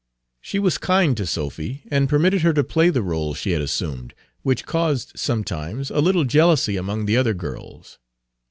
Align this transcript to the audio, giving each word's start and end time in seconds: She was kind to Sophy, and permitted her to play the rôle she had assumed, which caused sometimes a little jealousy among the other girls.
She 0.41 0.57
was 0.57 0.79
kind 0.79 1.15
to 1.17 1.27
Sophy, 1.27 1.83
and 1.91 2.09
permitted 2.09 2.41
her 2.41 2.53
to 2.53 2.63
play 2.63 2.89
the 2.89 3.01
rôle 3.03 3.35
she 3.35 3.51
had 3.51 3.61
assumed, 3.61 4.15
which 4.41 4.65
caused 4.65 5.11
sometimes 5.15 5.91
a 5.91 5.99
little 5.99 6.23
jealousy 6.25 6.75
among 6.75 7.05
the 7.05 7.17
other 7.17 7.35
girls. 7.35 7.99